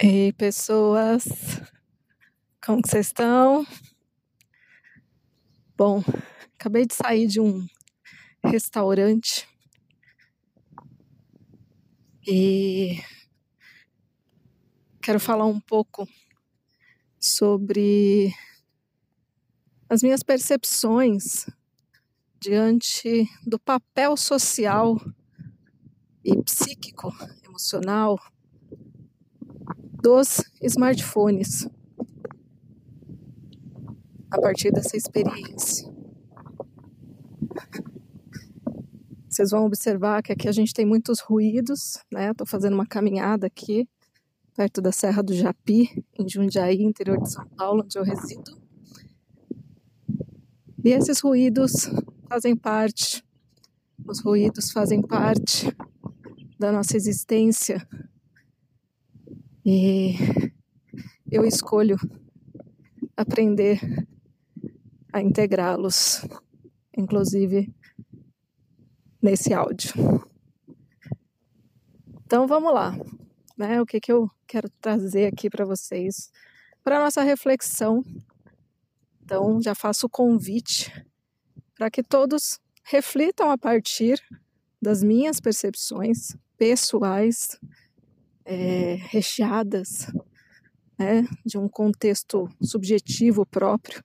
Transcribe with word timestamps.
Ei, 0.00 0.32
pessoas, 0.32 1.24
como 2.64 2.80
vocês 2.86 3.08
estão? 3.08 3.66
Bom, 5.76 6.04
acabei 6.54 6.86
de 6.86 6.94
sair 6.94 7.26
de 7.26 7.40
um 7.40 7.66
restaurante 8.44 9.48
e 12.24 13.00
quero 15.02 15.18
falar 15.18 15.46
um 15.46 15.58
pouco 15.58 16.06
sobre 17.18 18.32
as 19.88 20.00
minhas 20.00 20.22
percepções 20.22 21.44
diante 22.40 23.28
do 23.44 23.58
papel 23.58 24.16
social 24.16 24.96
e 26.24 26.40
psíquico, 26.44 27.12
emocional 27.44 28.16
dos 30.00 30.42
smartphones 30.62 31.68
a 34.30 34.40
partir 34.40 34.70
dessa 34.70 34.96
experiência. 34.96 35.92
Vocês 39.28 39.50
vão 39.50 39.66
observar 39.66 40.22
que 40.22 40.32
aqui 40.32 40.48
a 40.48 40.52
gente 40.52 40.72
tem 40.72 40.84
muitos 40.84 41.20
ruídos, 41.20 42.02
né? 42.12 42.30
Estou 42.30 42.46
fazendo 42.46 42.74
uma 42.74 42.86
caminhada 42.86 43.46
aqui 43.46 43.88
perto 44.56 44.80
da 44.80 44.90
Serra 44.90 45.22
do 45.22 45.32
Japi, 45.32 46.04
em 46.18 46.28
Jundiaí, 46.28 46.82
interior 46.82 47.20
de 47.22 47.30
São 47.30 47.46
Paulo, 47.50 47.84
onde 47.84 47.96
eu 47.96 48.02
resido. 48.02 48.60
E 50.84 50.90
esses 50.90 51.20
ruídos 51.20 51.88
fazem 52.28 52.56
parte, 52.56 53.22
os 54.04 54.20
ruídos 54.20 54.72
fazem 54.72 55.00
parte 55.00 55.72
da 56.58 56.72
nossa 56.72 56.96
existência 56.96 57.86
e 59.70 60.14
eu 61.30 61.44
escolho 61.44 61.98
aprender 63.14 63.78
a 65.12 65.20
integrá-los, 65.20 66.26
inclusive 66.96 67.70
nesse 69.20 69.52
áudio. 69.52 69.92
Então 72.24 72.46
vamos 72.46 72.72
lá, 72.72 72.96
né? 73.58 73.78
O 73.78 73.84
que, 73.84 74.00
que 74.00 74.10
eu 74.10 74.30
quero 74.46 74.70
trazer 74.80 75.26
aqui 75.26 75.50
para 75.50 75.66
vocês, 75.66 76.32
para 76.82 76.98
nossa 76.98 77.20
reflexão. 77.20 78.02
Então 79.22 79.60
já 79.60 79.74
faço 79.74 80.06
o 80.06 80.10
convite 80.10 80.90
para 81.74 81.90
que 81.90 82.02
todos 82.02 82.58
reflitam 82.84 83.50
a 83.50 83.58
partir 83.58 84.18
das 84.80 85.02
minhas 85.02 85.42
percepções 85.42 86.34
pessoais 86.56 87.60
é, 88.48 88.94
recheadas 89.10 90.10
né, 90.98 91.28
de 91.44 91.58
um 91.58 91.68
contexto 91.68 92.48
subjetivo 92.62 93.44
próprio 93.44 94.02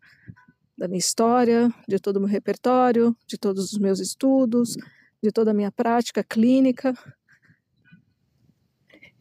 da 0.78 0.86
minha 0.88 1.00
história, 1.00 1.74
de 1.88 1.98
todo 1.98 2.18
o 2.18 2.20
meu 2.20 2.28
repertório, 2.28 3.16
de 3.26 3.38
todos 3.38 3.72
os 3.72 3.80
meus 3.80 4.02
estudos, 4.02 4.76
de 5.22 5.32
toda 5.32 5.52
a 5.52 5.54
minha 5.54 5.72
prática 5.72 6.24
clínica. 6.24 6.94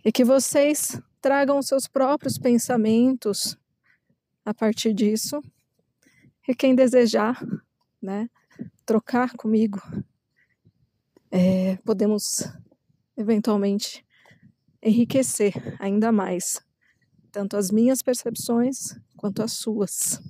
E 0.05 0.11
que 0.11 0.25
vocês 0.25 1.01
tragam 1.21 1.63
seus 1.63 1.87
próprios 1.87 2.37
pensamentos 2.37 3.57
a 4.45 4.53
partir 4.53 4.93
disso. 4.93 5.41
E 6.49 6.55
quem 6.57 6.75
desejar, 6.75 7.41
né, 8.03 8.29
trocar 8.85 9.35
comigo, 9.37 9.81
é, 11.31 11.77
podemos 11.85 12.53
eventualmente 13.17 14.05
enriquecer 14.83 15.55
ainda 15.79 16.11
mais 16.11 16.61
tanto 17.31 17.57
as 17.57 17.71
minhas 17.71 18.03
percepções 18.03 18.95
quanto 19.17 19.43
as 19.43 19.53
suas. 19.53 20.21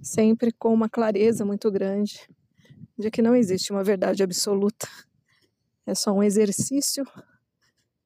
Sempre 0.00 0.52
com 0.52 0.72
uma 0.72 0.88
clareza 0.88 1.44
muito 1.44 1.70
grande 1.70 2.28
de 2.96 3.10
que 3.10 3.20
não 3.20 3.34
existe 3.34 3.72
uma 3.72 3.82
verdade 3.82 4.22
absoluta. 4.22 4.86
É 5.84 5.94
só 5.94 6.12
um 6.12 6.22
exercício 6.22 7.04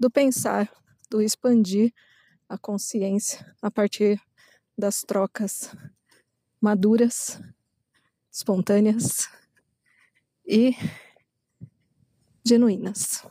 do 0.00 0.10
pensar, 0.10 0.70
do 1.10 1.20
expandir 1.20 1.92
a 2.48 2.56
consciência 2.56 3.54
a 3.60 3.70
partir 3.70 4.20
das 4.76 5.02
trocas 5.02 5.74
maduras, 6.60 7.40
espontâneas 8.32 9.28
e 10.46 10.74
genuínas. 12.44 13.24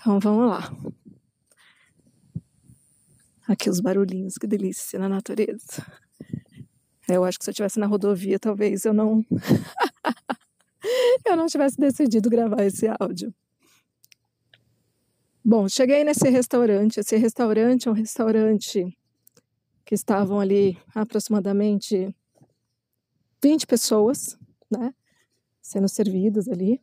Então 0.00 0.18
vamos 0.18 0.48
lá. 0.48 0.74
Aqui 3.46 3.68
os 3.68 3.80
barulhinhos, 3.80 4.38
que 4.38 4.46
delícia 4.46 4.98
na 4.98 5.10
natureza. 5.10 5.84
Eu 7.06 7.22
acho 7.22 7.38
que 7.38 7.44
se 7.44 7.50
eu 7.50 7.52
estivesse 7.52 7.78
na 7.78 7.86
rodovia, 7.86 8.38
talvez 8.38 8.86
eu 8.86 8.94
não. 8.94 9.22
eu 11.26 11.36
não 11.36 11.46
tivesse 11.48 11.76
decidido 11.76 12.30
gravar 12.30 12.62
esse 12.62 12.86
áudio. 12.98 13.34
Bom, 15.44 15.68
cheguei 15.68 16.02
nesse 16.02 16.30
restaurante. 16.30 17.00
Esse 17.00 17.18
restaurante 17.18 17.86
é 17.86 17.90
um 17.90 17.94
restaurante 17.94 18.96
que 19.84 19.94
estavam 19.94 20.40
ali 20.40 20.78
aproximadamente 20.94 22.14
20 23.42 23.66
pessoas, 23.66 24.38
né? 24.70 24.94
Sendo 25.60 25.88
servidas 25.90 26.48
ali. 26.48 26.80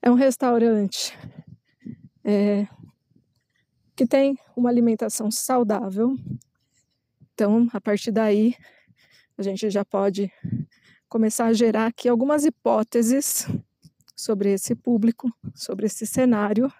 É 0.00 0.08
um 0.08 0.14
restaurante 0.14 1.12
é, 2.28 2.68
que 3.96 4.06
tem 4.06 4.38
uma 4.54 4.68
alimentação 4.68 5.30
saudável. 5.30 6.14
Então, 7.32 7.66
a 7.72 7.80
partir 7.80 8.12
daí, 8.12 8.54
a 9.38 9.42
gente 9.42 9.70
já 9.70 9.82
pode 9.82 10.30
começar 11.08 11.46
a 11.46 11.54
gerar 11.54 11.86
aqui 11.86 12.06
algumas 12.06 12.44
hipóteses 12.44 13.48
sobre 14.14 14.52
esse 14.52 14.74
público, 14.74 15.32
sobre 15.54 15.86
esse 15.86 16.06
cenário, 16.06 16.70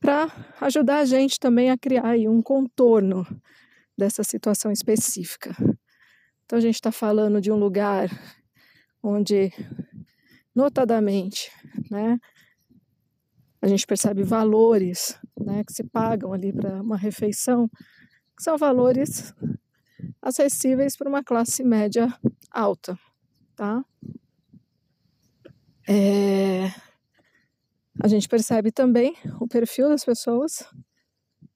para 0.00 0.26
ajudar 0.62 1.00
a 1.00 1.04
gente 1.04 1.38
também 1.38 1.70
a 1.70 1.76
criar 1.76 2.06
aí 2.06 2.26
um 2.26 2.40
contorno 2.40 3.26
dessa 3.98 4.24
situação 4.24 4.72
específica. 4.72 5.54
Então, 6.46 6.56
a 6.56 6.62
gente 6.62 6.76
está 6.76 6.92
falando 6.92 7.42
de 7.42 7.52
um 7.52 7.56
lugar 7.56 8.08
onde, 9.02 9.52
notadamente, 10.54 11.50
né, 11.90 12.18
a 13.60 13.66
gente 13.66 13.86
percebe 13.86 14.22
valores 14.22 15.18
né, 15.38 15.64
que 15.64 15.72
se 15.72 15.84
pagam 15.84 16.32
ali 16.32 16.52
para 16.52 16.82
uma 16.82 16.96
refeição, 16.96 17.68
que 18.36 18.42
são 18.42 18.56
valores 18.56 19.34
acessíveis 20.20 20.96
para 20.96 21.08
uma 21.08 21.22
classe 21.22 21.64
média 21.64 22.12
alta, 22.50 22.98
tá? 23.54 23.84
É... 25.88 26.66
A 28.02 28.08
gente 28.08 28.28
percebe 28.28 28.70
também 28.70 29.16
o 29.40 29.48
perfil 29.48 29.88
das 29.88 30.04
pessoas, 30.04 30.68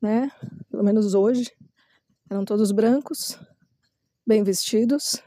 né? 0.01 0.31
Pelo 0.71 0.83
menos 0.83 1.15
hoje, 1.15 1.51
eram 2.31 2.45
todos 2.45 2.73
brancos, 2.73 3.39
bem 4.27 4.43
vestidos, 4.43 5.23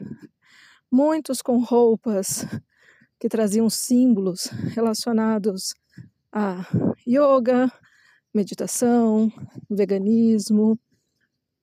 muitos 0.90 1.40
com 1.40 1.58
roupas 1.58 2.46
que 3.20 3.28
traziam 3.28 3.70
símbolos 3.70 4.46
relacionados 4.74 5.74
a 6.36 6.66
yoga, 7.06 7.72
meditação, 8.34 9.32
veganismo, 9.70 10.76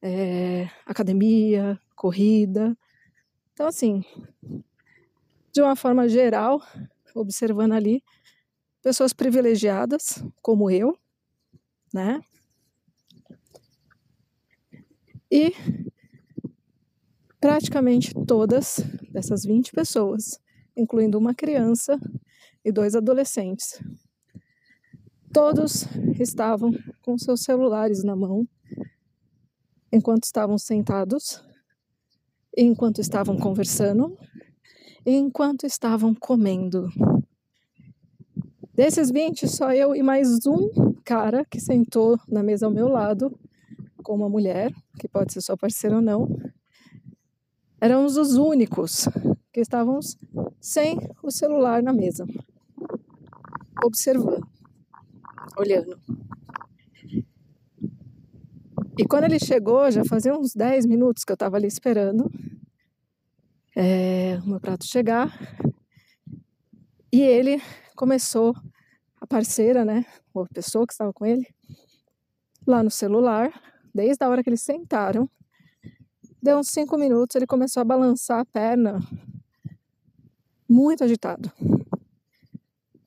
é, 0.01 0.69
academia, 0.85 1.77
corrida. 1.93 2.77
Então, 3.51 3.67
assim, 3.67 4.01
de 5.51 5.61
uma 5.61 5.75
forma 5.75 6.07
geral, 6.07 6.61
observando 7.13 7.73
ali, 7.73 8.01
pessoas 8.81 9.11
privilegiadas, 9.11 10.23
como 10.41 10.71
eu, 10.71 10.97
né? 11.93 12.21
E 15.29 15.53
praticamente 17.41 18.13
todas 18.25 18.77
dessas 19.11 19.43
20 19.43 19.73
pessoas, 19.73 20.39
incluindo 20.77 21.17
uma 21.17 21.35
criança 21.35 21.99
e 22.63 22.71
dois 22.71 22.95
adolescentes, 22.95 23.81
Todos 25.33 25.85
estavam 26.19 26.73
com 27.01 27.17
seus 27.17 27.41
celulares 27.41 28.03
na 28.03 28.17
mão 28.17 28.45
enquanto 29.89 30.25
estavam 30.25 30.57
sentados, 30.57 31.41
enquanto 32.55 32.99
estavam 32.99 33.37
conversando, 33.37 34.17
enquanto 35.05 35.65
estavam 35.65 36.13
comendo. 36.13 36.89
Desses 38.73 39.09
20, 39.09 39.47
só 39.47 39.71
eu 39.73 39.95
e 39.95 40.03
mais 40.03 40.45
um 40.45 40.93
cara 41.05 41.45
que 41.45 41.61
sentou 41.61 42.19
na 42.27 42.43
mesa 42.43 42.65
ao 42.65 42.71
meu 42.71 42.89
lado, 42.89 43.37
com 44.03 44.15
uma 44.15 44.27
mulher, 44.27 44.73
que 44.99 45.07
pode 45.07 45.31
ser 45.31 45.39
sua 45.39 45.55
parceira 45.55 45.95
ou 45.95 46.01
não, 46.01 46.27
éramos 47.79 48.17
os 48.17 48.35
únicos 48.35 49.07
que 49.53 49.61
estávamos 49.61 50.17
sem 50.59 50.97
o 51.23 51.31
celular 51.31 51.81
na 51.81 51.93
mesa, 51.93 52.25
observando 53.83 54.40
olhando. 55.61 55.99
E 58.97 59.05
quando 59.07 59.23
ele 59.23 59.39
chegou, 59.39 59.89
já 59.89 60.03
fazia 60.03 60.37
uns 60.37 60.53
10 60.53 60.85
minutos 60.85 61.23
que 61.23 61.31
eu 61.31 61.35
estava 61.35 61.57
ali 61.57 61.67
esperando 61.67 62.29
é, 63.75 64.39
o 64.43 64.49
meu 64.49 64.59
prato 64.59 64.85
chegar. 64.85 65.31
E 67.11 67.21
ele 67.21 67.61
começou, 67.95 68.55
a 69.19 69.27
parceira, 69.27 69.85
né, 69.85 70.05
ou 70.33 70.43
a 70.43 70.47
pessoa 70.47 70.85
que 70.85 70.93
estava 70.93 71.13
com 71.13 71.25
ele, 71.25 71.47
lá 72.65 72.83
no 72.83 72.91
celular, 72.91 73.51
desde 73.93 74.23
a 74.23 74.29
hora 74.29 74.43
que 74.43 74.49
eles 74.49 74.61
sentaram. 74.61 75.29
Deu 76.41 76.57
uns 76.57 76.69
cinco 76.69 76.97
minutos, 76.97 77.35
ele 77.35 77.45
começou 77.45 77.81
a 77.81 77.83
balançar 77.83 78.39
a 78.39 78.45
perna, 78.45 78.99
muito 80.67 81.03
agitado. 81.03 81.51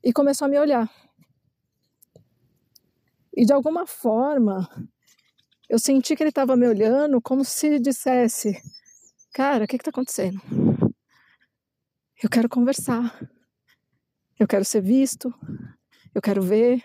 E 0.02 0.12
começou 0.12 0.46
a 0.46 0.48
me 0.48 0.58
olhar. 0.58 0.88
E 3.36 3.44
de 3.44 3.52
alguma 3.52 3.86
forma, 3.86 4.68
eu 5.68 5.78
senti 5.78 6.14
que 6.14 6.22
ele 6.22 6.30
estava 6.30 6.56
me 6.56 6.68
olhando 6.68 7.20
como 7.20 7.44
se 7.44 7.80
dissesse: 7.80 8.60
Cara, 9.32 9.64
o 9.64 9.66
que 9.66 9.76
está 9.76 9.90
acontecendo? 9.90 10.40
Eu 12.22 12.30
quero 12.30 12.48
conversar. 12.48 13.18
Eu 14.38 14.46
quero 14.46 14.64
ser 14.64 14.80
visto. 14.80 15.34
Eu 16.14 16.22
quero 16.22 16.40
ver. 16.40 16.82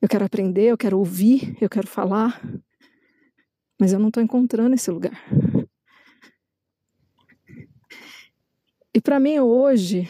Eu 0.00 0.08
quero 0.08 0.24
aprender. 0.24 0.66
Eu 0.66 0.78
quero 0.78 0.98
ouvir. 0.98 1.56
Eu 1.60 1.68
quero 1.68 1.88
falar. 1.88 2.40
Mas 3.78 3.92
eu 3.92 3.98
não 3.98 4.08
estou 4.08 4.22
encontrando 4.22 4.74
esse 4.74 4.90
lugar. 4.90 5.20
E 8.94 9.00
para 9.00 9.18
mim 9.18 9.40
hoje, 9.40 10.08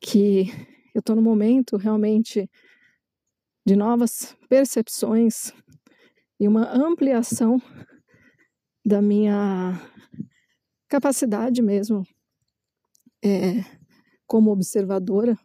que 0.00 0.75
eu 0.96 1.00
estou 1.00 1.14
no 1.14 1.20
momento 1.20 1.76
realmente 1.76 2.50
de 3.66 3.76
novas 3.76 4.34
percepções 4.48 5.52
e 6.40 6.48
uma 6.48 6.72
ampliação 6.72 7.60
da 8.82 9.02
minha 9.02 9.78
capacidade 10.88 11.60
mesmo 11.60 12.02
é, 13.22 13.62
como 14.26 14.50
observadora. 14.50 15.38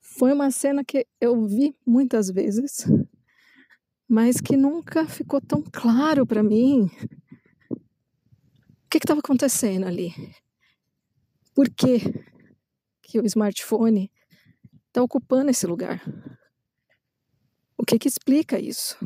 Foi 0.00 0.32
uma 0.32 0.52
cena 0.52 0.84
que 0.84 1.04
eu 1.20 1.44
vi 1.44 1.76
muitas 1.84 2.30
vezes, 2.30 2.86
mas 4.08 4.40
que 4.40 4.56
nunca 4.56 5.08
ficou 5.08 5.40
tão 5.40 5.60
claro 5.60 6.24
para 6.24 6.40
mim 6.40 6.88
o 7.68 7.80
que 8.88 8.98
estava 8.98 9.18
acontecendo 9.18 9.86
ali. 9.86 10.12
Por 11.52 11.68
que, 11.68 11.98
que 13.14 13.20
o 13.20 13.26
smartphone 13.26 14.10
está 14.88 15.00
ocupando 15.00 15.48
esse 15.48 15.68
lugar? 15.68 16.02
O 17.78 17.84
que, 17.84 17.96
que 17.96 18.08
explica 18.08 18.58
isso? 18.58 18.98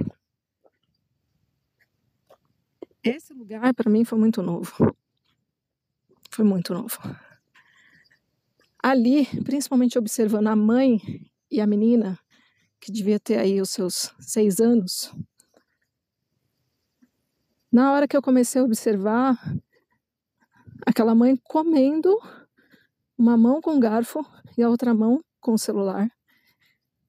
Esse 3.04 3.34
lugar 3.34 3.74
para 3.74 3.90
mim 3.90 4.06
foi 4.06 4.18
muito 4.18 4.40
novo. 4.40 4.96
Foi 6.30 6.42
muito 6.42 6.72
novo. 6.72 6.98
Ali, 8.82 9.26
principalmente 9.44 9.98
observando 9.98 10.46
a 10.46 10.56
mãe 10.56 11.02
e 11.50 11.60
a 11.60 11.66
menina, 11.66 12.18
que 12.80 12.90
devia 12.90 13.20
ter 13.20 13.38
aí 13.38 13.60
os 13.60 13.68
seus 13.68 14.14
seis 14.20 14.58
anos, 14.58 15.12
na 17.70 17.92
hora 17.92 18.08
que 18.08 18.16
eu 18.16 18.22
comecei 18.22 18.58
a 18.58 18.64
observar 18.64 19.38
aquela 20.86 21.14
mãe 21.14 21.36
comendo, 21.44 22.18
uma 23.18 23.36
mão 23.36 23.60
com 23.60 23.80
garfo 23.80 24.24
e 24.56 24.62
a 24.62 24.70
outra 24.70 24.94
mão 24.94 25.20
com 25.40 25.52
o 25.52 25.58
celular. 25.58 26.08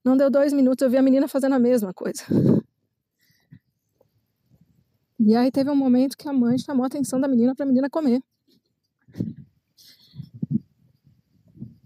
Não 0.04 0.16
deu 0.16 0.28
dois 0.28 0.52
minutos, 0.52 0.82
eu 0.82 0.90
vi 0.90 0.96
a 0.96 1.02
menina 1.02 1.28
fazendo 1.28 1.54
a 1.54 1.58
mesma 1.58 1.94
coisa. 1.94 2.24
E 5.18 5.36
aí 5.36 5.52
teve 5.52 5.70
um 5.70 5.76
momento 5.76 6.16
que 6.16 6.28
a 6.28 6.32
mãe 6.32 6.58
chamou 6.58 6.82
a 6.82 6.86
atenção 6.86 7.20
da 7.20 7.28
menina 7.28 7.54
para 7.54 7.64
a 7.64 7.68
menina 7.68 7.90
comer. 7.90 8.22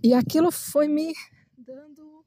E 0.03 0.15
aquilo 0.15 0.53
foi 0.53 0.87
me 0.87 1.12
dando 1.59 2.25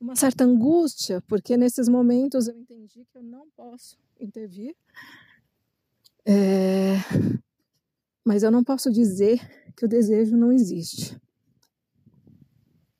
uma 0.00 0.16
certa 0.16 0.44
angústia, 0.44 1.20
porque 1.28 1.56
nesses 1.56 1.88
momentos 1.88 2.48
eu 2.48 2.56
entendi 2.56 3.04
que 3.04 3.18
eu 3.18 3.22
não 3.22 3.48
posso 3.50 3.98
intervir. 4.18 4.74
É... 6.24 6.94
Mas 8.24 8.42
eu 8.42 8.50
não 8.50 8.64
posso 8.64 8.90
dizer 8.90 9.40
que 9.76 9.84
o 9.84 9.88
desejo 9.88 10.36
não 10.36 10.52
existe. 10.52 11.20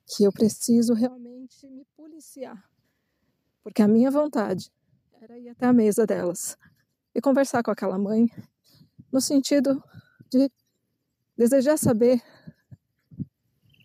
Que 0.07 0.25
eu 0.25 0.33
preciso 0.33 0.95
realmente 0.95 1.67
me 1.69 1.85
policiar. 1.97 2.69
Porque 3.63 3.83
a 3.83 3.89
minha 3.89 4.11
vontade 4.11 4.73
era 5.21 5.39
ir 5.39 5.49
até 5.49 5.67
a 5.67 5.73
mesa 5.73 6.07
delas 6.07 6.57
e 7.15 7.21
conversar 7.21 7.63
com 7.63 7.71
aquela 7.71 7.99
mãe, 7.99 8.31
no 9.13 9.21
sentido 9.21 9.83
de 10.31 10.51
desejar 11.37 11.77
saber 11.77 12.23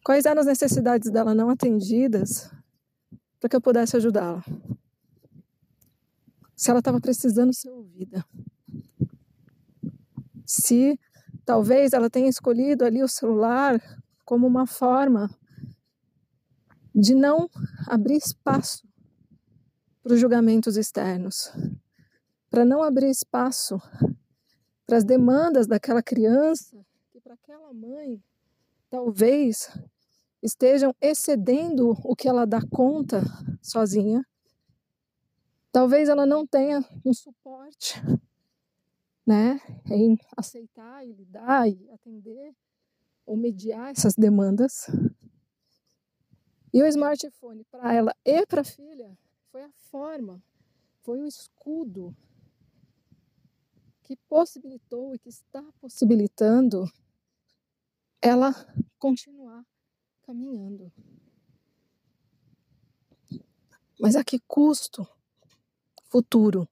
quais 0.03 0.25
eram 0.25 0.41
as 0.41 0.47
necessidades 0.47 1.09
dela 1.09 1.33
não 1.33 1.49
atendidas 1.49 2.51
para 3.39 3.49
que 3.49 3.55
eu 3.55 3.61
pudesse 3.61 3.97
ajudá-la. 3.97 4.43
Se 6.55 6.69
ela 6.69 6.79
estava 6.79 7.01
precisando 7.01 7.53
ser 7.53 7.69
ouvida. 7.69 8.25
Se 10.45 10.97
talvez 11.45 11.93
ela 11.93 12.09
tenha 12.09 12.27
escolhido 12.27 12.83
ali 12.83 13.03
o 13.03 13.07
celular 13.07 13.79
como 14.25 14.47
uma 14.47 14.65
forma 14.65 15.29
de 16.93 17.13
não 17.13 17.49
abrir 17.87 18.17
espaço 18.17 18.87
para 20.01 20.13
os 20.13 20.19
julgamentos 20.19 20.77
externos, 20.77 21.51
para 22.49 22.65
não 22.65 22.81
abrir 22.81 23.09
espaço 23.09 23.79
para 24.85 24.97
as 24.97 25.03
demandas 25.03 25.67
daquela 25.67 26.01
criança 26.01 26.77
que 27.11 27.19
para 27.19 27.33
aquela 27.33 27.73
mãe 27.73 28.23
talvez 28.89 29.69
estejam 30.41 30.95
excedendo 31.01 31.97
o 32.03 32.15
que 32.15 32.27
ela 32.27 32.45
dá 32.45 32.61
conta 32.69 33.23
sozinha. 33.61 34.23
Talvez 35.71 36.07
ela 36.07 36.25
não 36.25 36.45
tenha 36.45 36.85
um 37.03 37.13
suporte, 37.13 38.01
né, 39.25 39.59
em 39.89 40.17
aceitar 40.37 41.05
e 41.05 41.11
lidar 41.11 41.67
e 41.67 41.89
atender 41.91 42.55
ou 43.25 43.35
mediar 43.35 43.91
essas 43.91 44.13
demandas. 44.13 44.87
E 46.71 46.81
o 46.81 46.85
smartphone 46.85 47.63
para 47.65 47.93
ela 47.93 48.15
e 48.23 48.45
para 48.45 48.61
a 48.61 48.65
filha 48.65 49.17
foi 49.51 49.63
a 49.63 49.71
forma, 49.89 50.43
foi 51.01 51.21
o 51.21 51.25
escudo 51.25 52.15
que 54.03 54.15
possibilitou 54.29 55.15
e 55.15 55.19
que 55.19 55.29
está 55.29 55.63
possibilitando 55.79 56.85
ela 58.21 58.53
continuar 58.99 59.65
caminhando. 60.21 60.91
Mas 63.99 64.15
a 64.15 64.23
que 64.23 64.39
custo 64.39 65.07
futuro 66.09 66.67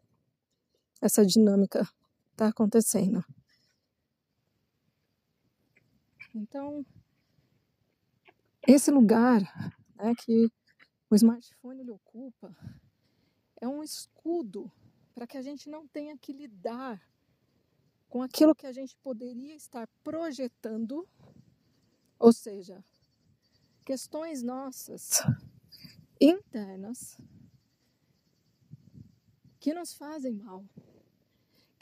essa 1.02 1.26
dinâmica 1.26 1.88
está 2.44 2.50
acontecendo? 2.50 3.24
Então, 6.36 6.86
esse 8.68 8.92
lugar 8.92 9.42
né, 9.96 10.14
que 10.16 10.52
o 11.10 11.16
smartphone 11.16 11.90
ocupa 11.90 12.56
é 13.62 13.68
um 13.68 13.84
escudo 13.84 14.70
para 15.14 15.28
que 15.28 15.38
a 15.38 15.42
gente 15.42 15.70
não 15.70 15.88
tenha 15.88 16.18
que 16.18 16.34
lidar 16.34 17.02
com 18.10 18.22
aquilo 18.22 18.56
que 18.56 18.68
a 18.68 18.72
gente 18.72 18.96
poderia 18.98 19.56
estar 19.56 19.88
projetando, 20.04 21.08
ou 22.20 22.34
seja, 22.34 22.84
questões 23.86 24.44
nossas 24.44 25.22
internas 26.20 27.18
que 29.60 29.74
nos 29.74 29.94
fazem 29.94 30.34
mal, 30.34 30.66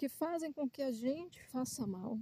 que 0.02 0.10
fazem 0.10 0.52
com 0.52 0.68
que 0.68 0.82
a 0.82 0.92
gente 0.92 1.40
faça 1.50 1.86
mal. 1.86 2.20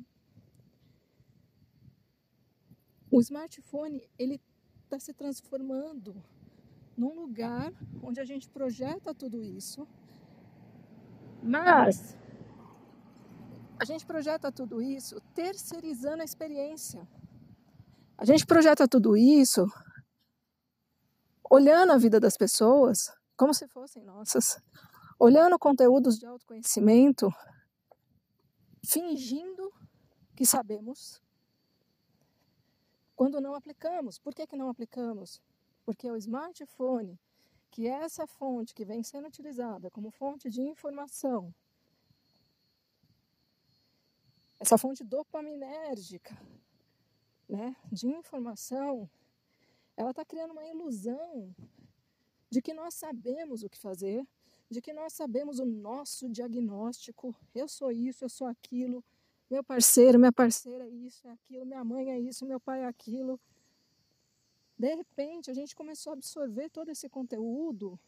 O 3.09 3.21
smartphone 3.21 4.05
ele 4.19 4.41
está 4.83 4.99
se 4.99 5.13
transformando 5.13 6.21
num 6.97 7.13
lugar 7.21 7.71
onde 8.03 8.19
a 8.19 8.25
gente 8.25 8.49
projeta 8.49 9.15
tudo 9.15 9.41
isso, 9.41 9.87
mas 11.41 12.17
a 13.79 13.85
gente 13.85 14.05
projeta 14.05 14.51
tudo 14.51 14.81
isso 14.81 15.21
terceirizando 15.33 16.21
a 16.21 16.25
experiência. 16.25 17.07
A 18.17 18.25
gente 18.25 18.45
projeta 18.45 18.89
tudo 18.89 19.15
isso 19.15 19.65
olhando 21.49 21.93
a 21.93 21.97
vida 21.97 22.19
das 22.19 22.35
pessoas 22.35 23.09
como 23.37 23.53
se 23.53 23.69
fossem 23.69 24.03
nossas, 24.03 24.61
olhando 25.17 25.57
conteúdos 25.57 26.19
de 26.19 26.25
autoconhecimento, 26.25 27.31
fingindo 28.83 29.73
que 30.35 30.45
sabemos, 30.45 31.21
quando 33.15 33.41
não 33.41 33.53
aplicamos. 33.53 34.17
Por 34.17 34.33
que, 34.33 34.47
que 34.47 34.55
não 34.55 34.69
aplicamos? 34.69 35.41
Porque 35.83 36.09
o 36.09 36.15
smartphone 36.15 37.19
que 37.71 37.87
essa 37.87 38.25
fonte 38.25 38.73
que 38.73 38.85
vem 38.85 39.03
sendo 39.03 39.27
utilizada 39.27 39.91
como 39.91 40.09
fonte 40.09 40.49
de 40.49 40.61
informação, 40.61 41.53
essa 44.59 44.77
fonte 44.77 45.03
dopaminérgica, 45.03 46.37
né, 47.47 47.75
de 47.91 48.07
informação, 48.07 49.09
ela 49.95 50.11
está 50.11 50.25
criando 50.25 50.51
uma 50.51 50.65
ilusão 50.65 51.53
de 52.49 52.61
que 52.61 52.73
nós 52.73 52.95
sabemos 52.95 53.63
o 53.63 53.69
que 53.69 53.77
fazer, 53.77 54.25
de 54.69 54.81
que 54.81 54.93
nós 54.93 55.13
sabemos 55.13 55.59
o 55.59 55.65
nosso 55.65 56.29
diagnóstico. 56.29 57.35
Eu 57.55 57.67
sou 57.67 57.91
isso, 57.91 58.23
eu 58.23 58.29
sou 58.29 58.47
aquilo, 58.47 59.03
meu 59.49 59.63
parceiro, 59.63 60.19
minha 60.19 60.31
parceira 60.31 60.85
é 60.85 60.89
isso, 60.89 61.27
é 61.27 61.31
aquilo, 61.31 61.65
minha 61.65 61.83
mãe 61.83 62.11
é 62.11 62.19
isso, 62.19 62.45
meu 62.45 62.59
pai 62.59 62.81
é 62.83 62.85
aquilo. 62.85 63.39
De 64.77 64.93
repente, 64.95 65.49
a 65.49 65.53
gente 65.53 65.75
começou 65.75 66.11
a 66.11 66.13
absorver 66.13 66.69
todo 66.69 66.89
esse 66.89 67.09
conteúdo 67.09 67.99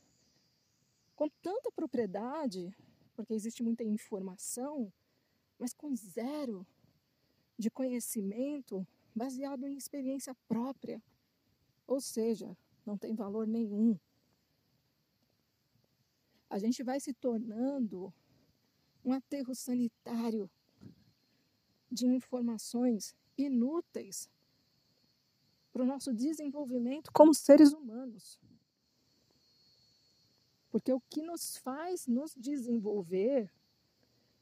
com 1.15 1.27
tanta 1.41 1.71
propriedade, 1.71 2.71
porque 3.15 3.33
existe 3.33 3.63
muita 3.63 3.83
informação, 3.83 4.93
mas 5.57 5.73
com 5.73 5.95
zero 5.95 6.65
de 7.57 7.69
conhecimento 7.69 8.87
baseado 9.15 9.67
em 9.67 9.75
experiência 9.75 10.35
própria. 10.47 11.01
Ou 11.87 11.99
seja, 11.99 12.55
não 12.85 12.97
tem 12.97 13.13
valor 13.13 13.45
nenhum. 13.45 13.99
A 16.51 16.59
gente 16.59 16.83
vai 16.83 16.99
se 16.99 17.13
tornando 17.13 18.13
um 19.05 19.13
aterro 19.13 19.55
sanitário 19.55 20.51
de 21.89 22.05
informações 22.05 23.15
inúteis 23.37 24.29
para 25.71 25.83
o 25.83 25.85
nosso 25.85 26.13
desenvolvimento 26.13 27.09
como 27.13 27.33
seres 27.33 27.71
humanos. 27.71 28.37
Porque 30.69 30.91
o 30.91 30.99
que 31.09 31.21
nos 31.21 31.55
faz 31.55 32.05
nos 32.05 32.35
desenvolver, 32.35 33.49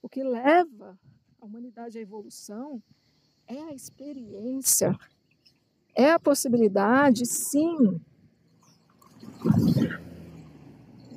o 0.02 0.10
que 0.10 0.24
leva 0.24 1.00
a 1.40 1.46
humanidade 1.46 2.00
à 2.00 2.02
evolução, 2.02 2.82
é 3.46 3.62
a 3.62 3.74
experiência, 3.74 4.98
é 5.94 6.10
a 6.10 6.20
possibilidade, 6.20 7.28
sim, 7.28 8.02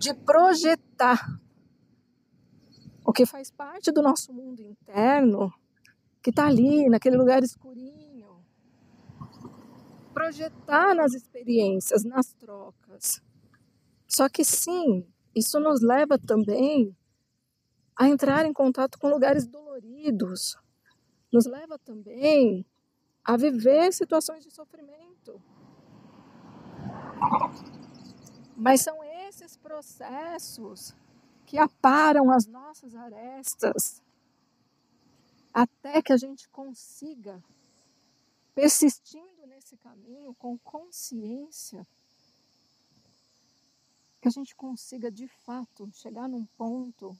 de 0.02 0.12
projetar 0.14 1.40
o 3.04 3.12
que 3.12 3.25
faz 3.25 3.52
parte 3.52 3.92
do 3.92 4.02
nosso 4.02 4.32
mundo 4.32 4.61
interno 4.61 5.52
que 6.21 6.30
está 6.30 6.47
ali, 6.47 6.88
naquele 6.88 7.16
lugar 7.16 7.42
escurinho. 7.42 8.44
Projetar 10.12 10.94
nas 10.94 11.14
experiências, 11.14 12.04
nas 12.04 12.32
trocas. 12.32 13.23
Só 14.09 14.28
que 14.28 14.44
sim, 14.44 15.06
isso 15.35 15.61
nos 15.61 15.80
leva 15.80 16.18
também 16.18 16.97
a 17.97 18.09
entrar 18.09 18.44
em 18.44 18.52
contato 18.52 18.99
com 18.99 19.09
lugares 19.09 19.47
doloridos. 19.47 20.56
Nos 21.32 21.47
leva 21.47 21.78
também 21.78 22.66
a 23.25 23.37
viver 23.37 23.92
situações 23.92 24.42
de 24.42 24.50
sofrimento. 24.50 25.40
Mas 28.56 28.80
são 28.80 29.01
esses 29.33 29.57
processos 29.57 30.95
que 31.47 31.57
aparam 31.57 32.31
as 32.31 32.47
nossas 32.47 32.95
arestas 32.95 34.03
até 35.55 36.03
que 36.03 36.12
a 36.12 36.19
gente 36.19 36.47
consiga, 36.51 37.43
persistindo 38.55 39.47
nesse 39.47 39.79
caminho 39.79 40.35
com 40.35 40.59
consciência, 40.59 41.87
que 44.21 44.29
a 44.29 44.31
gente 44.31 44.55
consiga 44.55 45.11
de 45.11 45.27
fato 45.27 45.91
chegar 45.95 46.29
num 46.29 46.45
ponto 46.59 47.17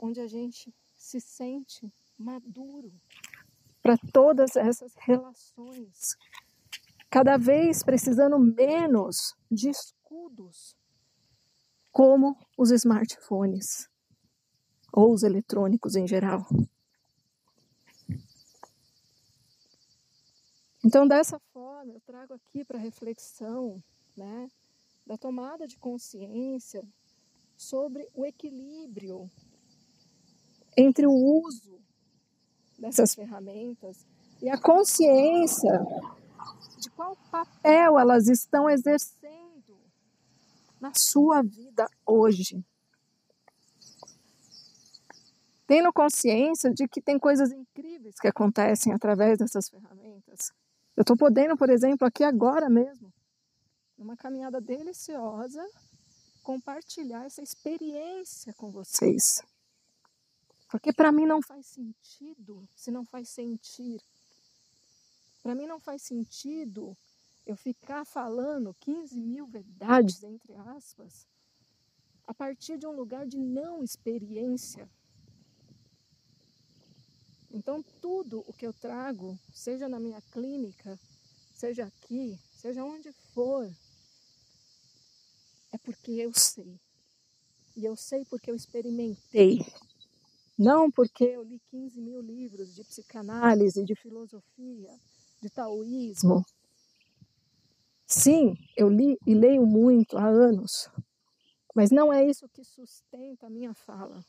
onde 0.00 0.20
a 0.20 0.26
gente 0.26 0.74
se 0.96 1.20
sente 1.20 1.92
maduro 2.18 2.92
para 3.80 3.96
todas 4.12 4.56
essas 4.56 4.94
relações, 4.96 6.16
cada 7.08 7.36
vez 7.36 7.84
precisando 7.84 8.36
menos 8.36 9.34
de 9.50 9.70
escudos, 9.70 10.76
como 11.92 12.36
os 12.56 12.70
smartphones 12.70 13.88
ou 14.92 15.12
os 15.12 15.22
eletrônicos 15.22 15.96
em 15.96 16.06
geral. 16.06 16.46
Então, 20.84 21.06
dessa 21.06 21.38
forma, 21.52 21.92
eu 21.92 22.00
trago 22.00 22.34
aqui 22.34 22.64
para 22.64 22.78
reflexão 22.78 23.82
né, 24.16 24.48
da 25.06 25.18
tomada 25.18 25.66
de 25.66 25.78
consciência 25.78 26.82
sobre 27.56 28.08
o 28.14 28.24
equilíbrio 28.24 29.30
entre 30.76 31.06
o 31.06 31.12
uso 31.12 31.78
dessas 32.78 33.14
ferramentas 33.14 34.06
e 34.40 34.48
a 34.48 34.58
consciência 34.58 35.70
de 36.78 36.88
qual 36.90 37.14
papel 37.30 37.98
elas 37.98 38.28
estão 38.28 38.68
exercendo 38.70 39.39
na 40.80 40.92
sua 40.94 41.42
vida 41.42 41.88
hoje. 42.06 42.64
Tendo 45.66 45.92
consciência 45.92 46.72
de 46.72 46.88
que 46.88 47.00
tem 47.00 47.18
coisas 47.18 47.52
incríveis 47.52 48.16
que 48.20 48.26
acontecem 48.26 48.92
através 48.92 49.38
dessas 49.38 49.68
ferramentas 49.68 50.00
eu 51.00 51.02
estou 51.02 51.16
podendo, 51.16 51.56
por 51.56 51.70
exemplo, 51.70 52.06
aqui 52.06 52.22
agora 52.22 52.68
mesmo, 52.68 53.10
numa 53.96 54.18
caminhada 54.18 54.60
deliciosa, 54.60 55.66
compartilhar 56.42 57.24
essa 57.24 57.42
experiência 57.42 58.52
com 58.52 58.70
vocês. 58.70 59.42
Porque 60.68 60.92
para 60.92 61.10
mim 61.10 61.24
não 61.24 61.40
faz 61.40 61.68
sentido 61.68 62.68
se 62.76 62.90
não 62.90 63.06
faz 63.06 63.30
sentir. 63.30 63.98
Para 65.42 65.54
mim 65.54 65.66
não 65.66 65.80
faz 65.80 66.02
sentido 66.02 66.94
eu 67.46 67.56
ficar 67.56 68.04
falando 68.04 68.74
15 68.80 69.20
mil 69.20 69.46
verdades, 69.46 70.22
entre 70.22 70.54
aspas, 70.54 71.26
a 72.26 72.34
partir 72.34 72.78
de 72.78 72.86
um 72.86 72.92
lugar 72.92 73.26
de 73.26 73.36
não 73.38 73.82
experiência. 73.82 74.88
Então, 77.50 77.82
tudo 78.00 78.44
o 78.46 78.52
que 78.52 78.66
eu 78.66 78.72
trago, 78.72 79.36
seja 79.52 79.88
na 79.88 79.98
minha 79.98 80.20
clínica, 80.32 80.98
seja 81.54 81.84
aqui, 81.84 82.38
seja 82.52 82.84
onde 82.84 83.12
for, 83.34 83.68
é 85.72 85.78
porque 85.78 86.12
eu 86.12 86.32
sei. 86.32 86.78
E 87.76 87.84
eu 87.84 87.96
sei 87.96 88.24
porque 88.24 88.50
eu 88.50 88.56
experimentei. 88.56 89.58
Não 90.58 90.90
porque 90.90 91.24
eu 91.24 91.42
li 91.42 91.58
15 91.70 92.00
mil 92.00 92.20
livros 92.20 92.74
de 92.74 92.84
psicanálise, 92.84 93.84
de 93.84 93.94
filosofia, 93.94 94.90
de 95.40 95.48
taoísmo. 95.48 96.44
Sim, 98.12 98.56
eu 98.76 98.88
li 98.88 99.16
e 99.24 99.34
leio 99.34 99.64
muito 99.64 100.18
há 100.18 100.26
anos, 100.26 100.90
mas 101.76 101.92
não 101.92 102.12
é 102.12 102.28
isso 102.28 102.48
que 102.48 102.64
sustenta 102.64 103.46
a 103.46 103.50
minha 103.50 103.72
fala. 103.72 104.20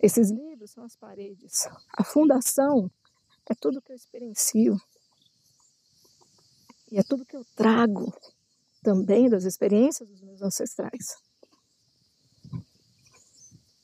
Esses 0.00 0.32
livros 0.32 0.72
são 0.72 0.82
as 0.82 0.96
paredes. 0.96 1.68
A 1.96 2.02
fundação 2.02 2.90
é 3.48 3.54
tudo 3.54 3.80
que 3.80 3.92
eu 3.92 3.96
experiencio. 3.96 4.76
E 6.90 6.98
é 6.98 7.04
tudo 7.04 7.24
que 7.24 7.36
eu 7.36 7.44
trago 7.54 8.12
também 8.82 9.30
das 9.30 9.44
experiências 9.44 10.08
dos 10.08 10.20
meus 10.20 10.42
ancestrais. 10.42 11.22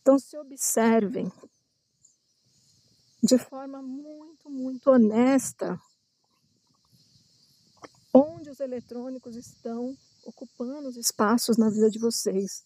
Então 0.00 0.18
se 0.18 0.36
observem 0.36 1.30
de 3.22 3.38
forma 3.38 3.80
muito, 3.80 4.50
muito 4.50 4.90
honesta 4.90 5.80
onde 8.14 8.48
os 8.48 8.60
eletrônicos 8.60 9.34
estão 9.34 9.96
ocupando 10.24 10.88
os 10.88 10.96
espaços 10.96 11.56
na 11.56 11.68
vida 11.68 11.90
de 11.90 11.98
vocês. 11.98 12.62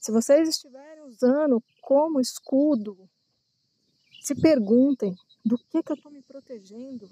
Se 0.00 0.10
vocês 0.10 0.48
estiverem 0.48 1.04
usando 1.04 1.62
como 1.80 2.20
escudo, 2.20 3.08
se 4.20 4.34
perguntem 4.34 5.14
do 5.44 5.56
que, 5.56 5.82
que 5.82 5.92
eu 5.92 5.96
estou 5.96 6.10
me 6.10 6.22
protegendo. 6.22 7.08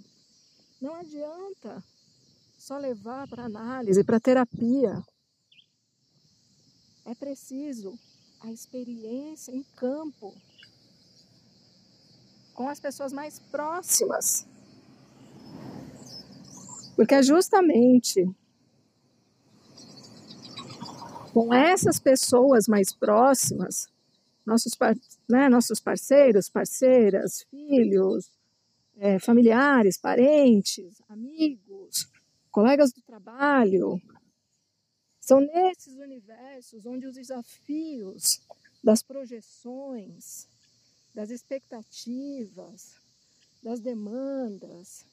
Não 0.80 0.94
adianta 0.94 1.82
só 2.58 2.76
levar 2.76 3.28
para 3.28 3.44
análise, 3.44 4.04
para 4.04 4.20
terapia. 4.20 5.02
É 7.04 7.14
preciso 7.14 7.96
a 8.40 8.50
experiência 8.50 9.52
em 9.52 9.62
campo 9.76 10.34
com 12.52 12.68
as 12.68 12.80
pessoas 12.80 13.12
mais 13.12 13.38
próximas. 13.38 14.46
Porque 16.96 17.14
é 17.14 17.22
justamente 17.22 18.26
com 21.32 21.52
essas 21.52 22.00
pessoas 22.00 22.66
mais 22.66 22.94
próximas, 22.94 23.88
nossos, 24.46 24.72
né, 25.28 25.50
nossos 25.50 25.78
parceiros, 25.78 26.48
parceiras, 26.48 27.44
filhos, 27.50 28.32
é, 28.96 29.18
familiares, 29.18 29.98
parentes, 29.98 31.02
amigos, 31.10 32.10
colegas 32.50 32.90
do 32.90 33.02
trabalho, 33.02 34.00
São 35.20 35.40
nesses 35.40 35.94
universos 35.96 36.86
onde 36.86 37.06
os 37.06 37.14
desafios 37.14 38.40
das 38.82 39.02
projeções, 39.02 40.46
das 41.12 41.28
expectativas, 41.30 42.94
das 43.62 43.80
demandas, 43.80 45.04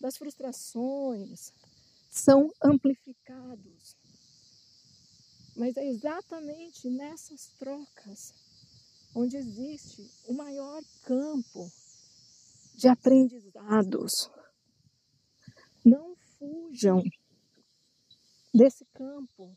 das 0.00 0.16
frustrações 0.16 1.52
são 2.10 2.50
amplificados. 2.62 3.96
Mas 5.56 5.76
é 5.76 5.86
exatamente 5.86 6.88
nessas 6.88 7.48
trocas 7.58 8.32
onde 9.14 9.36
existe 9.36 10.10
o 10.26 10.32
maior 10.32 10.82
campo 11.02 11.70
de 12.74 12.88
aprendizados. 12.88 14.30
Não 15.84 16.16
fujam 16.38 17.02
desse 18.54 18.84
campo, 18.86 19.56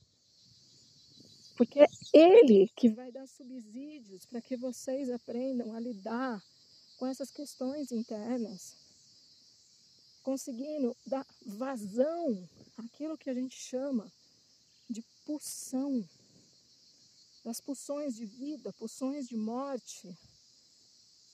porque 1.56 1.80
é 1.80 1.88
ele 2.14 2.68
que 2.76 2.90
vai 2.90 3.12
dar 3.12 3.28
subsídios 3.28 4.26
para 4.26 4.42
que 4.42 4.58
vocês 4.58 5.10
aprendam 5.10 5.74
a 5.74 5.80
lidar 5.80 6.44
com 6.98 7.08
essas 7.08 7.30
questões 7.32 7.92
internas, 7.92 8.78
conseguindo 10.24 10.96
dar 11.06 11.28
vazão 11.46 12.50
àquilo 12.78 13.18
que 13.18 13.30
a 13.30 13.34
gente 13.34 13.56
chama 13.56 14.12
de 14.90 15.04
pulsão, 15.26 16.08
das 17.44 17.60
pulsões 17.60 18.16
de 18.16 18.26
vida, 18.26 18.72
pulsões 18.74 19.28
de 19.28 19.36
morte, 19.36 20.18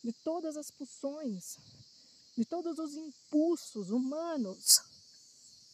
de 0.03 0.11
todas 0.23 0.57
as 0.57 0.71
pulsões, 0.71 1.57
de 2.35 2.43
todos 2.43 2.79
os 2.79 2.95
impulsos 2.95 3.91
humanos 3.91 4.81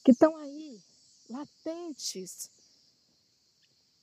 que 0.03 0.11
estão 0.11 0.35
aí, 0.35 0.81
latentes, 1.29 2.51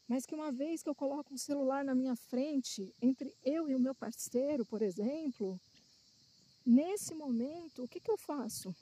mas 0.09 0.25
que 0.27 0.35
uma 0.35 0.51
vez 0.51 0.83
que 0.83 0.89
eu 0.89 0.95
coloco 0.95 1.33
um 1.33 1.39
celular 1.39 1.85
na 1.85 1.95
minha 1.95 2.17
frente, 2.17 2.95
entre 3.01 3.35
eu 3.45 3.69
e 3.69 3.75
o 3.75 3.81
meu 3.81 3.95
parceiro, 3.95 4.65
por 4.65 4.83
exemplo, 4.83 5.61
nesse 6.65 7.15
momento, 7.15 7.85
o 7.85 7.89
que, 7.89 8.01
que 8.01 8.11
eu 8.11 8.19
faço? 8.19 8.75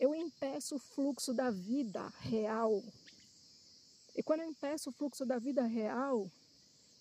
Eu 0.00 0.14
impeço 0.14 0.76
o 0.76 0.78
fluxo 0.78 1.34
da 1.34 1.50
vida 1.50 2.08
real. 2.20 2.82
E 4.16 4.22
quando 4.22 4.40
eu 4.40 4.48
impeço 4.48 4.88
o 4.88 4.92
fluxo 4.92 5.26
da 5.26 5.38
vida 5.38 5.62
real, 5.66 6.30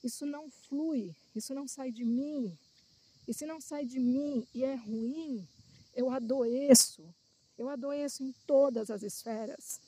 isso 0.04 0.26
não 0.26 0.52
flui, 0.52 1.16
isso 1.34 1.56
não 1.56 1.66
sai 1.66 1.94
de 1.94 2.04
mim. 2.04 2.58
E 3.26 3.34
se 3.34 3.46
não 3.46 3.62
sai 3.62 3.86
de 3.86 4.00
mim 4.00 4.46
e 4.54 4.66
é 4.66 4.76
ruim, 4.76 5.48
eu 5.96 6.10
adoeço. 6.10 7.04
Eu 7.58 7.70
adoeço 7.70 8.22
em 8.22 8.34
todas 8.46 8.90
as 8.90 9.02
esferas. 9.02 9.80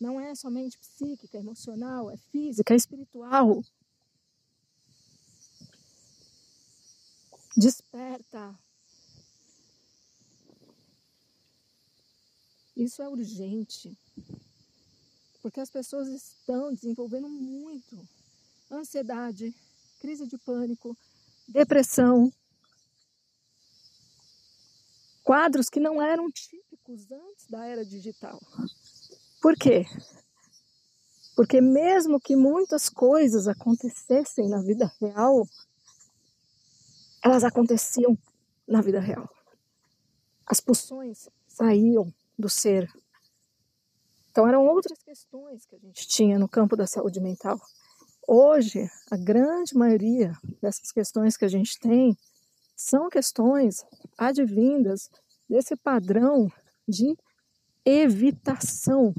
Não 0.00 0.18
é 0.18 0.34
somente 0.34 0.78
psíquica, 0.78 1.36
emocional, 1.36 2.10
é 2.10 2.16
física, 2.16 2.72
é 2.72 2.76
espiritual. 2.76 3.62
Desperta. 7.54 8.58
Isso 12.76 13.02
é 13.02 13.08
urgente. 13.08 13.96
Porque 15.40 15.60
as 15.60 15.70
pessoas 15.70 16.08
estão 16.08 16.72
desenvolvendo 16.72 17.28
muito 17.28 18.08
ansiedade, 18.70 19.54
crise 20.00 20.26
de 20.26 20.38
pânico, 20.38 20.96
depressão. 21.46 22.32
Quadros 25.22 25.68
que 25.68 25.80
não 25.80 26.02
eram 26.02 26.30
típicos 26.30 27.10
antes 27.10 27.46
da 27.48 27.64
era 27.64 27.84
digital. 27.84 28.40
Por 29.40 29.56
quê? 29.56 29.84
Porque 31.36 31.60
mesmo 31.60 32.20
que 32.20 32.36
muitas 32.36 32.88
coisas 32.88 33.48
acontecessem 33.48 34.48
na 34.48 34.62
vida 34.62 34.90
real, 35.00 35.46
elas 37.22 37.44
aconteciam 37.44 38.16
na 38.66 38.80
vida 38.80 39.00
real. 39.00 39.28
As 40.46 40.60
pulsões 40.60 41.28
saíam 41.48 42.12
do 42.38 42.48
ser. 42.48 42.90
Então 44.30 44.48
eram 44.48 44.66
outras 44.66 44.98
questões 45.02 45.64
que 45.64 45.76
a 45.76 45.78
gente 45.78 46.08
tinha 46.08 46.38
no 46.38 46.48
campo 46.48 46.76
da 46.76 46.86
saúde 46.86 47.20
mental. 47.20 47.60
Hoje, 48.26 48.88
a 49.10 49.16
grande 49.16 49.76
maioria 49.76 50.32
dessas 50.60 50.90
questões 50.90 51.36
que 51.36 51.44
a 51.44 51.48
gente 51.48 51.78
tem 51.78 52.16
são 52.74 53.08
questões 53.08 53.84
advindas 54.16 55.10
desse 55.48 55.76
padrão 55.76 56.50
de 56.88 57.16
evitação 57.84 59.12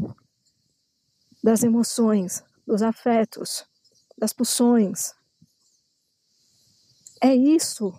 das 1.44 1.64
emoções, 1.64 2.44
dos 2.66 2.82
afetos, 2.82 3.64
das 4.18 4.34
pulsões. 4.34 5.14
É 7.22 7.36
isso 7.36 7.94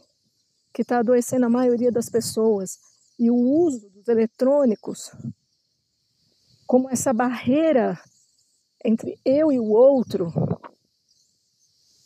que 0.74 0.82
está 0.82 0.98
adoecendo 0.98 1.46
a 1.46 1.50
maioria 1.50 1.92
das 1.92 2.10
pessoas. 2.10 2.78
E 3.18 3.30
o 3.30 3.34
uso 3.34 3.88
dos 3.90 4.08
eletrônicos 4.08 5.10
como 6.66 6.90
essa 6.90 7.12
barreira 7.12 7.98
entre 8.84 9.18
eu 9.24 9.50
e 9.50 9.58
o 9.58 9.70
outro 9.70 10.32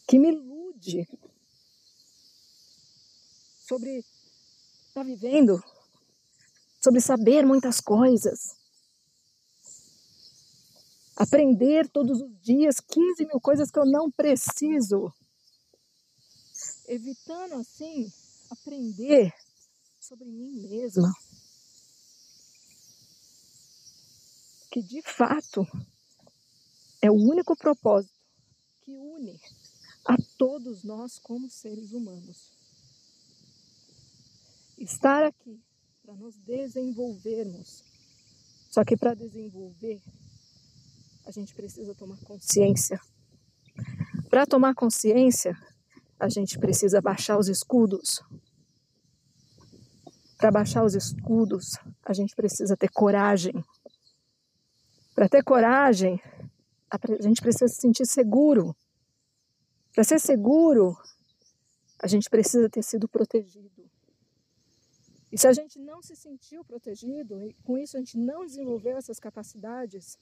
que 0.06 0.18
me 0.18 0.28
ilude 0.28 1.08
sobre 3.66 3.98
estar 3.98 4.04
tá 4.94 5.02
vivendo 5.02 5.62
sobre 6.80 7.00
saber 7.00 7.44
muitas 7.44 7.80
coisas. 7.80 8.56
Aprender 11.14 11.88
todos 11.90 12.22
os 12.22 12.40
dias 12.40 12.80
15 12.80 13.26
mil 13.26 13.40
coisas 13.40 13.70
que 13.70 13.78
eu 13.78 13.84
não 13.84 14.10
preciso. 14.10 15.12
Evitando 16.88 17.54
assim 17.56 18.10
aprender 18.50 19.32
sobre 20.10 20.28
mim 20.28 20.66
mesma. 20.68 21.14
Que 24.72 24.82
de 24.82 25.00
fato 25.02 25.64
é 27.00 27.08
o 27.08 27.14
único 27.14 27.54
propósito 27.56 28.12
que 28.82 28.90
une 28.90 29.40
a 30.04 30.16
todos 30.36 30.82
nós 30.82 31.16
como 31.20 31.48
seres 31.48 31.92
humanos. 31.92 32.50
Estar 34.76 35.22
aqui 35.22 35.62
para 36.02 36.16
nos 36.16 36.34
desenvolvermos. 36.38 37.84
Só 38.68 38.84
que 38.84 38.96
para 38.96 39.14
desenvolver, 39.14 40.02
a 41.24 41.30
gente 41.30 41.54
precisa 41.54 41.94
tomar 41.94 42.18
consciência. 42.24 43.00
Para 44.28 44.44
tomar 44.44 44.74
consciência, 44.74 45.56
a 46.18 46.28
gente 46.28 46.58
precisa 46.58 47.00
baixar 47.00 47.38
os 47.38 47.46
escudos. 47.48 48.20
Para 50.40 50.50
baixar 50.50 50.83
os 50.83 50.94
escudos, 50.94 51.76
a 52.03 52.14
gente 52.14 52.35
precisa 52.35 52.74
ter 52.74 52.88
coragem. 52.88 53.62
Para 55.14 55.29
ter 55.29 55.44
coragem, 55.44 56.18
a 56.90 57.22
gente 57.22 57.42
precisa 57.42 57.68
se 57.68 57.79
sentir 57.79 58.07
seguro. 58.07 58.74
Para 59.92 60.03
ser 60.03 60.18
seguro, 60.18 60.96
a 62.03 62.07
gente 62.07 62.31
precisa 62.31 62.70
ter 62.70 62.83
sido 62.83 63.07
protegido. 63.07 63.85
E 65.31 65.37
se 65.37 65.46
a 65.46 65.53
gente 65.53 65.79
não 65.79 66.03
se 66.03 66.16
sentiu 66.16 66.64
protegido, 66.64 67.44
e 67.44 67.53
com 67.62 67.76
isso 67.76 67.98
a 67.98 68.00
gente 68.00 68.16
não 68.16 68.46
desenvolveu 68.46 68.96
essas 68.96 69.20
capacidades, 69.20 70.18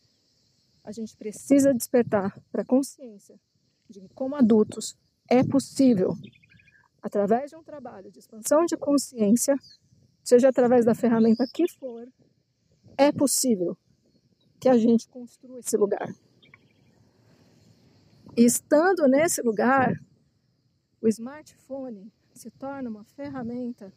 a 0.82 0.90
gente 0.90 1.16
precisa 1.16 1.72
despertar 1.72 2.36
para 2.50 2.62
a 2.62 2.66
consciência 2.66 3.38
de 3.88 4.00
que, 4.00 4.08
como 4.08 4.34
adultos, 4.34 4.96
é 5.30 5.44
possível, 5.44 6.16
através 7.00 7.50
de 7.50 7.56
um 7.56 7.62
trabalho 7.62 8.10
de 8.10 8.18
expansão 8.18 8.64
de 8.64 8.76
consciência, 8.76 9.56
seja 10.28 10.50
através 10.50 10.84
da 10.84 10.94
ferramenta 10.94 11.46
que 11.50 11.64
for, 11.78 12.06
é 12.98 13.10
possível 13.10 13.74
que 14.60 14.68
a 14.68 14.76
gente 14.76 15.08
construa 15.08 15.58
esse 15.58 15.74
lugar. 15.74 16.06
E 18.36 18.44
estando 18.44 19.08
nesse 19.08 19.40
lugar, 19.40 19.90
o 21.00 21.08
smartphone 21.08 22.12
se 22.34 22.50
torna 22.50 22.90
uma 22.90 23.04
ferramenta 23.04 23.90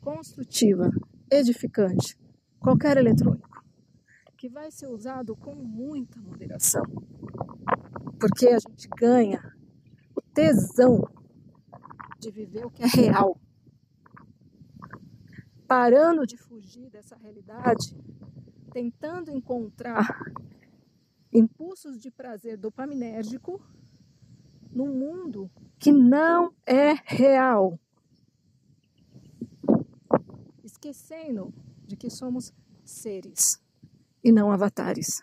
construtiva, 0.00 0.88
edificante, 1.28 2.16
qualquer 2.60 2.96
eletrônico, 2.96 3.64
que 4.38 4.48
vai 4.48 4.70
ser 4.70 4.86
usado 4.86 5.34
com 5.34 5.56
muita 5.56 6.20
moderação, 6.20 6.84
porque 8.20 8.46
a 8.46 8.60
gente 8.60 8.88
ganha 8.96 9.42
o 10.14 10.22
tesão 10.22 11.02
de 12.20 12.30
viver 12.30 12.64
o 12.64 12.70
que 12.70 12.84
é 12.84 12.86
real, 12.86 13.36
parando 15.74 16.24
de 16.24 16.36
fugir 16.36 16.88
dessa 16.88 17.16
realidade, 17.16 17.96
tentando 18.72 19.28
encontrar 19.32 20.06
impulsos 21.32 21.98
de 21.98 22.12
prazer 22.12 22.56
dopaminérgico 22.56 23.60
num 24.70 24.86
mundo 24.86 25.50
que 25.76 25.90
não 25.90 26.54
é 26.64 26.92
real 27.04 27.76
esquecendo 30.62 31.52
de 31.84 31.96
que 31.96 32.08
somos 32.08 32.52
seres 32.84 33.60
e 34.22 34.30
não 34.30 34.52
avatares. 34.52 35.20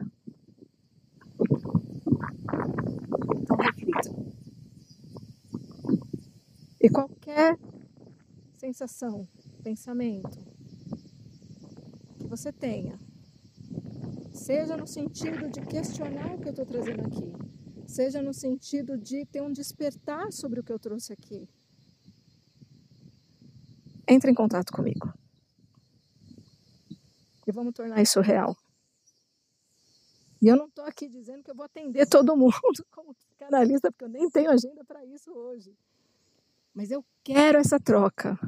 espírita. 3.70 4.10
E 6.82 6.90
qualquer 6.90 7.58
sensação, 8.58 9.26
pensamento 9.62 10.38
que 12.18 12.28
você 12.28 12.52
tenha, 12.52 13.00
seja 14.34 14.76
no 14.76 14.88
sentido 14.88 15.50
de 15.50 15.62
questionar 15.62 16.36
o 16.36 16.40
que 16.40 16.48
eu 16.48 16.52
estou 16.52 16.66
trazendo 16.66 17.06
aqui, 17.06 17.32
seja 17.88 18.22
no 18.22 18.34
sentido 18.34 18.98
de 18.98 19.26
ter 19.26 19.42
um 19.42 19.52
despertar 19.52 20.32
sobre 20.32 20.60
o 20.60 20.64
que 20.64 20.72
eu 20.72 20.80
trouxe 20.80 21.14
aqui, 21.14 21.48
entre 24.08 24.32
em 24.32 24.36
contato 24.36 24.72
comigo. 24.74 25.14
E 27.48 27.52
vamos 27.52 27.74
tornar 27.74 28.02
isso 28.02 28.20
real. 28.22 28.56
E 30.42 30.48
eu 30.48 30.58
não 30.58 30.66
estou 30.66 30.86
aqui 30.86 31.08
dizendo 31.08 31.44
que 31.44 31.52
eu 31.52 31.56
vou 31.56 31.66
atender 31.66 32.08
todo 32.08 32.36
mundo 32.36 32.54
como 32.90 33.16
canalista, 33.38 33.92
porque 33.92 34.06
eu 34.06 34.10
nem 34.10 34.30
tenho 34.30 34.50
agenda 34.50 34.84
para 34.84 35.06
isso 35.06 35.32
hoje. 35.32 35.76
Mas 36.74 36.90
eu 36.90 37.06
quero 37.24 37.60
essa 37.60 37.80
troca. 37.80 38.40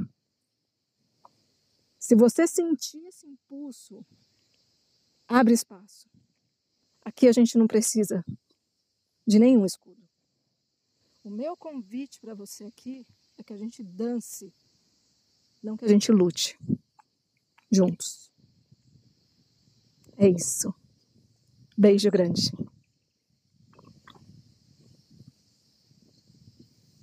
Se 2.04 2.16
você 2.16 2.46
sentir 2.46 3.02
esse 3.06 3.26
impulso, 3.26 4.06
abre 5.26 5.54
espaço. 5.54 6.10
Aqui 7.02 7.30
a 7.30 7.32
gente 7.32 7.58
não 7.58 7.66
precisa 7.66 8.26
de 9.26 9.40
nenhum 9.40 9.64
escudo. 9.64 10.04
O 11.24 11.30
meu 11.30 11.56
convite 11.56 12.20
para 12.20 12.34
você 12.34 12.66
aqui 12.66 13.08
é 13.38 13.42
que 13.42 13.54
a 13.54 13.58
gente 13.58 13.82
dance, 13.82 14.54
não 15.64 15.78
que 15.78 15.86
a 15.86 15.88
gente 15.88 16.12
lute 16.12 16.60
juntos. 17.72 18.30
É 20.18 20.28
isso. 20.28 20.76
Beijo 21.78 22.12
grande. 22.12 22.52